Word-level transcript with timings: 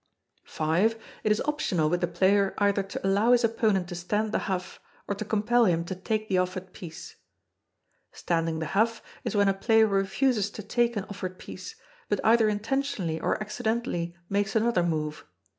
]v. 0.47 0.95
It 1.23 1.31
is 1.31 1.43
optional 1.45 1.87
with 1.87 2.01
the 2.01 2.07
player 2.07 2.55
either 2.57 2.81
to 2.81 3.05
allow 3.07 3.33
his 3.33 3.43
opponent 3.43 3.87
to 3.89 3.93
stand 3.93 4.31
the 4.31 4.39
huff, 4.49 4.79
or 5.07 5.13
to 5.13 5.23
compel 5.23 5.65
him 5.65 5.85
to 5.85 5.93
take 5.93 6.27
the 6.27 6.39
offered 6.39 6.73
piece. 6.73 7.17
["Standing 8.11 8.57
the 8.57 8.65
huff" 8.73 9.03
is 9.23 9.35
when 9.35 9.47
a 9.47 9.53
player 9.53 9.85
refuses 9.85 10.49
to 10.49 10.63
take 10.63 10.97
an 10.97 11.03
offered 11.03 11.37
piece, 11.37 11.75
but 12.09 12.19
either 12.23 12.49
intentionally 12.49 13.19
or 13.19 13.39
accidentally 13.39 14.15
makes 14.27 14.55
another 14.55 14.81
move. 14.81 15.23